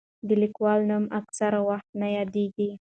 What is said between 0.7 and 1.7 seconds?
نوم اکثره